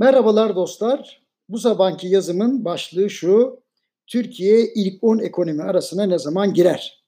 Merhabalar 0.00 0.56
dostlar. 0.56 1.22
Bu 1.48 1.58
sabahki 1.58 2.08
yazımın 2.08 2.64
başlığı 2.64 3.10
şu. 3.10 3.62
Türkiye 4.06 4.72
ilk 4.74 5.04
10 5.04 5.18
ekonomi 5.18 5.62
arasına 5.62 6.06
ne 6.06 6.18
zaman 6.18 6.54
girer? 6.54 7.04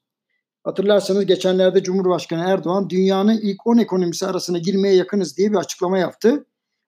Hatırlarsanız 0.65 1.27
geçenlerde 1.27 1.83
Cumhurbaşkanı 1.83 2.45
Erdoğan 2.45 2.91
dünyanın 2.91 3.41
ilk 3.43 3.67
10 3.67 3.79
ekonomisi 3.79 4.27
arasına 4.27 4.59
girmeye 4.59 4.95
yakınız 4.95 5.37
diye 5.37 5.51
bir 5.51 5.57
açıklama 5.57 5.99
yaptı. 5.99 6.47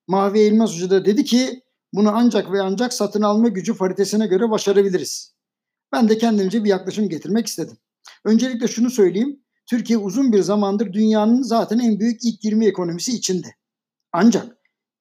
Mavi 0.08 0.40
Elmas 0.40 0.74
Hoca 0.74 0.90
da 0.90 1.04
dedi 1.04 1.24
ki 1.24 1.62
bunu 1.92 2.10
ancak 2.14 2.52
ve 2.52 2.62
ancak 2.62 2.92
satın 2.92 3.22
alma 3.22 3.48
gücü 3.48 3.76
paritesine 3.76 4.26
göre 4.26 4.50
başarabiliriz. 4.50 5.34
Ben 5.92 6.08
de 6.08 6.18
kendimce 6.18 6.64
bir 6.64 6.68
yaklaşım 6.68 7.08
getirmek 7.08 7.46
istedim. 7.46 7.76
Öncelikle 8.24 8.68
şunu 8.68 8.90
söyleyeyim. 8.90 9.40
Türkiye 9.66 9.98
uzun 9.98 10.32
bir 10.32 10.40
zamandır 10.40 10.92
dünyanın 10.92 11.42
zaten 11.42 11.78
en 11.78 12.00
büyük 12.00 12.24
ilk 12.24 12.44
20 12.44 12.66
ekonomisi 12.66 13.12
içinde. 13.12 13.48
Ancak 14.12 14.53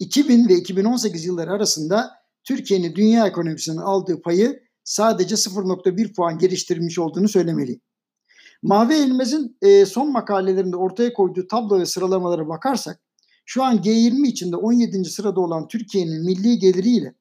2000 0.04 0.50
ve 0.50 0.54
2018 0.54 1.26
yılları 1.26 1.52
arasında 1.52 2.12
Türkiye'nin 2.44 2.96
dünya 2.96 3.28
ekonomisinin 3.28 3.78
aldığı 3.78 4.22
payı 4.22 4.60
sadece 4.84 5.36
0.1 5.36 6.14
puan 6.14 6.38
geliştirmiş 6.38 7.00
olduğunu 7.00 7.28
söylemeliyim. 7.28 7.82
Mavi 8.64 8.94
Elmez'in 8.94 9.58
e, 9.62 9.86
son 9.86 10.12
makalelerinde 10.12 10.76
ortaya 10.78 11.14
koyduğu 11.14 11.48
tablo 11.48 11.80
ve 11.80 11.86
sıralamalara 11.86 12.48
bakarsak 12.48 13.00
şu 13.46 13.64
an 13.64 13.78
G20 13.78 14.28
içinde 14.28 14.56
17. 14.56 15.06
sırada 15.06 15.42
olan 15.42 15.68
Türkiye'nin 15.68 16.26
milli 16.26 16.60
geliriyle 16.60 17.16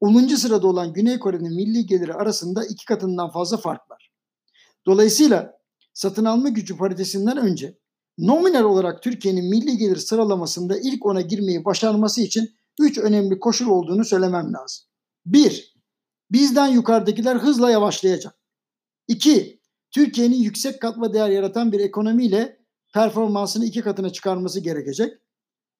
10. 0.00 0.26
sırada 0.26 0.66
olan 0.66 0.92
Güney 0.92 1.18
Kore'nin 1.18 1.54
milli 1.54 1.86
geliri 1.86 2.14
arasında 2.14 2.64
iki 2.64 2.84
katından 2.84 3.30
fazla 3.30 3.56
fark 3.56 3.90
var. 3.90 4.12
Dolayısıyla 4.86 5.52
satın 5.94 6.24
alma 6.24 6.48
gücü 6.48 6.76
paritesinden 6.76 7.36
önce 7.36 7.78
nominal 8.18 8.64
olarak 8.64 9.02
Türkiye'nin 9.02 9.44
milli 9.44 9.76
gelir 9.76 9.96
sıralamasında 9.96 10.78
ilk 10.78 11.06
ona 11.06 11.20
girmeyi 11.20 11.64
başarması 11.64 12.20
için 12.20 12.50
üç 12.80 12.98
önemli 12.98 13.38
koşul 13.38 13.66
olduğunu 13.66 14.04
söylemem 14.04 14.52
lazım. 14.52 14.86
Bir, 15.26 15.74
bizden 16.30 16.66
yukarıdakiler 16.66 17.36
hızla 17.36 17.70
yavaşlayacak. 17.70 18.34
İki, 19.08 19.60
Türkiye'nin 19.90 20.36
yüksek 20.36 20.80
katma 20.80 21.12
değer 21.12 21.30
yaratan 21.30 21.72
bir 21.72 21.80
ekonomiyle 21.80 22.58
performansını 22.94 23.64
iki 23.64 23.80
katına 23.80 24.10
çıkarması 24.10 24.60
gerekecek. 24.60 25.12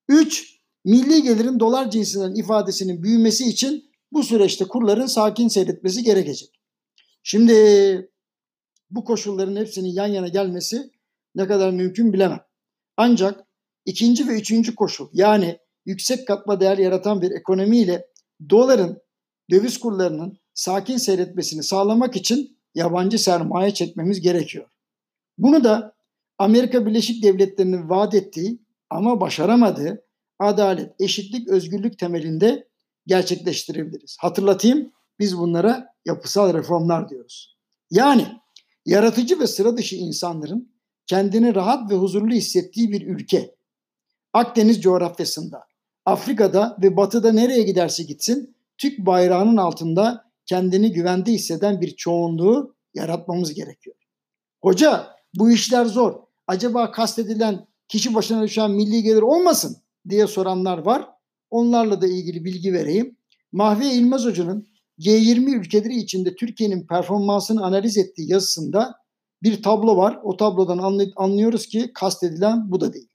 Üç, 0.08 0.60
milli 0.84 1.22
gelirin 1.22 1.60
dolar 1.60 1.90
cinsinden 1.90 2.34
ifadesinin 2.34 3.02
büyümesi 3.02 3.48
için 3.48 3.92
bu 4.12 4.22
süreçte 4.22 4.64
kurların 4.64 5.06
sakin 5.06 5.48
seyretmesi 5.48 6.02
gerekecek. 6.02 6.60
Şimdi 7.22 8.10
bu 8.90 9.04
koşulların 9.04 9.56
hepsinin 9.56 9.88
yan 9.88 10.06
yana 10.06 10.28
gelmesi 10.28 10.90
ne 11.34 11.46
kadar 11.46 11.70
mümkün 11.70 12.12
bilemem. 12.12 12.40
Ancak 12.96 13.44
ikinci 13.86 14.28
ve 14.28 14.32
üçüncü 14.32 14.74
koşul 14.74 15.08
yani 15.12 15.58
yüksek 15.86 16.26
katma 16.26 16.60
değer 16.60 16.78
yaratan 16.78 17.22
bir 17.22 17.30
ekonomiyle 17.30 18.06
doların 18.50 19.02
döviz 19.50 19.80
kurlarının 19.80 20.38
sakin 20.54 20.96
seyretmesini 20.96 21.62
sağlamak 21.62 22.16
için 22.16 22.58
yabancı 22.74 23.18
sermaye 23.18 23.74
çekmemiz 23.74 24.20
gerekiyor. 24.20 24.68
Bunu 25.38 25.64
da 25.64 25.94
Amerika 26.38 26.86
Birleşik 26.86 27.22
Devletleri'nin 27.22 27.88
vaat 27.88 28.14
ettiği 28.14 28.62
ama 28.90 29.20
başaramadığı 29.20 30.04
adalet, 30.38 31.00
eşitlik, 31.00 31.48
özgürlük 31.48 31.98
temelinde 31.98 32.68
gerçekleştirebiliriz. 33.06 34.16
Hatırlatayım 34.20 34.92
biz 35.18 35.38
bunlara 35.38 35.86
yapısal 36.04 36.54
reformlar 36.54 37.08
diyoruz. 37.08 37.56
Yani 37.90 38.26
yaratıcı 38.86 39.40
ve 39.40 39.46
sıra 39.46 39.76
dışı 39.76 39.96
insanların 39.96 40.71
kendini 41.06 41.54
rahat 41.54 41.90
ve 41.90 41.94
huzurlu 41.94 42.34
hissettiği 42.34 42.92
bir 42.92 43.06
ülke. 43.06 43.54
Akdeniz 44.32 44.80
coğrafyasında, 44.80 45.64
Afrika'da 46.04 46.76
ve 46.82 46.96
batıda 46.96 47.32
nereye 47.32 47.62
giderse 47.62 48.02
gitsin 48.02 48.56
Türk 48.78 48.98
bayrağının 48.98 49.56
altında 49.56 50.24
kendini 50.46 50.92
güvende 50.92 51.32
hisseden 51.32 51.80
bir 51.80 51.96
çoğunluğu 51.96 52.74
yaratmamız 52.94 53.54
gerekiyor. 53.54 53.96
Hoca 54.62 55.06
bu 55.34 55.50
işler 55.50 55.84
zor. 55.84 56.14
Acaba 56.46 56.90
kastedilen 56.90 57.66
kişi 57.88 58.14
başına 58.14 58.42
düşen 58.42 58.70
milli 58.70 59.02
gelir 59.02 59.22
olmasın 59.22 59.76
diye 60.08 60.26
soranlar 60.26 60.78
var. 60.78 61.08
Onlarla 61.50 62.00
da 62.02 62.06
ilgili 62.06 62.44
bilgi 62.44 62.72
vereyim. 62.72 63.16
Mahve 63.52 63.86
İlmaz 63.86 64.24
Hoca'nın 64.24 64.66
G20 64.98 65.56
ülkeleri 65.56 65.96
içinde 65.96 66.34
Türkiye'nin 66.34 66.86
performansını 66.86 67.64
analiz 67.64 67.98
ettiği 67.98 68.30
yazısında 68.30 68.94
bir 69.42 69.62
tablo 69.62 69.96
var. 69.96 70.20
O 70.22 70.36
tablodan 70.36 71.12
anlıyoruz 71.16 71.66
ki 71.66 71.90
kastedilen 71.94 72.70
bu 72.70 72.80
da 72.80 72.92
değil. 72.92 73.08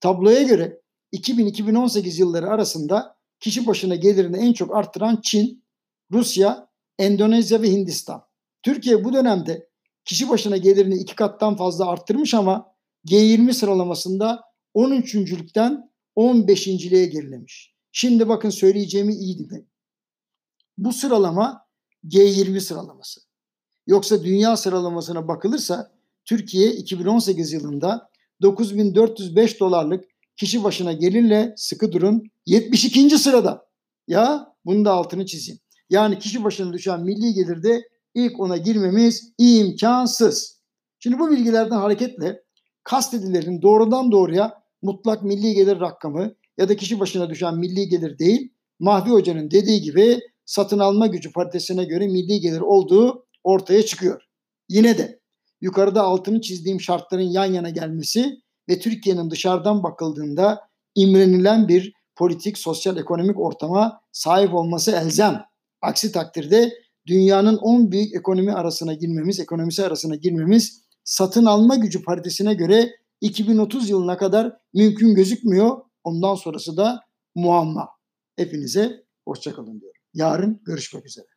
Tabloya 0.00 0.42
göre 0.42 0.80
2000-2018 1.12 2.20
yılları 2.20 2.50
arasında 2.50 3.16
kişi 3.40 3.66
başına 3.66 3.94
gelirini 3.94 4.36
en 4.36 4.52
çok 4.52 4.76
arttıran 4.76 5.20
Çin, 5.22 5.64
Rusya, 6.12 6.68
Endonezya 6.98 7.62
ve 7.62 7.70
Hindistan. 7.70 8.22
Türkiye 8.62 9.04
bu 9.04 9.12
dönemde 9.12 9.68
kişi 10.04 10.28
başına 10.28 10.56
gelirini 10.56 10.94
iki 10.94 11.14
kattan 11.14 11.56
fazla 11.56 11.86
arttırmış 11.86 12.34
ama 12.34 12.72
G20 13.06 13.52
sıralamasında 13.52 14.42
13.lükten 14.74 15.90
15.liğe 16.16 17.06
gerilemiş. 17.06 17.74
Şimdi 17.92 18.28
bakın 18.28 18.50
söyleyeceğimi 18.50 19.14
iyi 19.14 19.38
dinleyin. 19.38 19.68
Bu 20.78 20.92
sıralama 20.92 21.66
G20 22.04 22.60
sıralaması. 22.60 23.25
Yoksa 23.86 24.24
dünya 24.24 24.56
sıralamasına 24.56 25.28
bakılırsa 25.28 25.90
Türkiye 26.24 26.72
2018 26.72 27.52
yılında 27.52 28.08
9405 28.42 29.60
dolarlık 29.60 30.04
kişi 30.36 30.64
başına 30.64 30.92
gelirle 30.92 31.54
sıkı 31.56 31.92
durun 31.92 32.22
72. 32.46 33.18
sırada. 33.18 33.66
Ya 34.08 34.54
bunu 34.64 34.84
da 34.84 34.92
altını 34.92 35.26
çizeyim. 35.26 35.60
Yani 35.90 36.18
kişi 36.18 36.44
başına 36.44 36.72
düşen 36.72 37.00
milli 37.00 37.34
gelirde 37.34 37.82
ilk 38.14 38.40
ona 38.40 38.56
girmemiz 38.56 39.32
imkansız. 39.38 40.60
Şimdi 40.98 41.18
bu 41.18 41.30
bilgilerden 41.30 41.76
hareketle 41.76 42.42
kastedilerin 42.84 43.62
doğrudan 43.62 44.12
doğruya 44.12 44.62
mutlak 44.82 45.22
milli 45.22 45.54
gelir 45.54 45.80
rakamı 45.80 46.34
ya 46.58 46.68
da 46.68 46.76
kişi 46.76 47.00
başına 47.00 47.30
düşen 47.30 47.58
milli 47.58 47.88
gelir 47.88 48.18
değil, 48.18 48.52
Mahvi 48.78 49.10
Hoca'nın 49.10 49.50
dediği 49.50 49.80
gibi 49.80 50.20
satın 50.44 50.78
alma 50.78 51.06
gücü 51.06 51.32
paritesine 51.32 51.84
göre 51.84 52.06
milli 52.06 52.40
gelir 52.40 52.60
olduğu 52.60 53.25
ortaya 53.46 53.82
çıkıyor. 53.84 54.22
Yine 54.68 54.98
de 54.98 55.20
yukarıda 55.60 56.02
altını 56.02 56.40
çizdiğim 56.40 56.80
şartların 56.80 57.22
yan 57.22 57.44
yana 57.44 57.70
gelmesi 57.70 58.36
ve 58.68 58.78
Türkiye'nin 58.78 59.30
dışarıdan 59.30 59.82
bakıldığında 59.82 60.60
imrenilen 60.94 61.68
bir 61.68 61.92
politik, 62.16 62.58
sosyal, 62.58 62.96
ekonomik 62.96 63.40
ortama 63.40 64.00
sahip 64.12 64.54
olması 64.54 64.90
elzem. 64.90 65.44
Aksi 65.82 66.12
takdirde 66.12 66.72
dünyanın 67.06 67.56
10 67.56 67.92
büyük 67.92 68.14
ekonomi 68.14 68.52
arasına 68.52 68.94
girmemiz, 68.94 69.40
ekonomisi 69.40 69.84
arasına 69.86 70.16
girmemiz 70.16 70.82
satın 71.04 71.44
alma 71.44 71.76
gücü 71.76 72.02
paritesine 72.02 72.54
göre 72.54 72.90
2030 73.20 73.90
yılına 73.90 74.16
kadar 74.16 74.52
mümkün 74.74 75.14
gözükmüyor. 75.14 75.80
Ondan 76.04 76.34
sonrası 76.34 76.76
da 76.76 77.00
muamma. 77.34 77.88
Hepinize 78.36 79.04
hoşçakalın 79.28 79.80
diyorum. 79.80 80.00
Yarın 80.14 80.62
görüşmek 80.64 81.06
üzere. 81.06 81.35